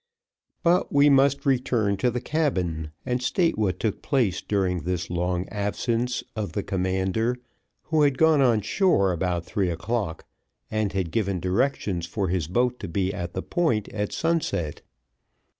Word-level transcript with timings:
But 0.63 0.91
we 0.91 1.11
must 1.11 1.45
return 1.45 1.95
to 1.97 2.09
the 2.09 2.19
cabin, 2.21 2.89
and 3.05 3.21
state 3.21 3.55
what 3.55 3.79
took 3.79 4.01
place 4.01 4.41
during 4.41 4.81
this 4.81 5.11
long 5.11 5.47
absence 5.49 6.23
of 6.35 6.53
the 6.53 6.63
commander, 6.63 7.37
who 7.83 8.01
had 8.01 8.17
gone 8.17 8.41
on 8.41 8.61
shore 8.61 9.11
about 9.11 9.45
three 9.45 9.69
o'clock, 9.69 10.25
and 10.71 10.91
had 10.91 11.11
given 11.11 11.39
directions 11.39 12.07
for 12.07 12.29
his 12.29 12.47
boat 12.47 12.79
to 12.79 12.87
be 12.87 13.13
at 13.13 13.33
the 13.33 13.43
Point 13.43 13.89
at 13.89 14.11
sunset. 14.11 14.81